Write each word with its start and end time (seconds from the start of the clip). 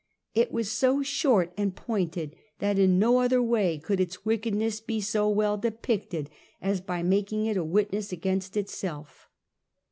It 0.33 0.51
was 0.51 0.71
so 0.71 1.03
short 1.03 1.53
and 1.57 1.75
pointed 1.75 2.35
that 2.57 2.79
in 2.79 2.97
no 2.97 3.19
other 3.19 3.39
way 3.39 3.77
could 3.77 3.99
its 3.99 4.25
wickedness 4.25 4.81
be 4.81 4.99
so 4.99 5.29
well 5.29 5.57
depicted 5.57 6.31
as 6.59 6.81
by 6.81 7.03
making 7.03 7.45
it 7.45 7.55
a 7.55 7.63
witness 7.63 8.11
against 8.11 8.57
itself. 8.57 9.29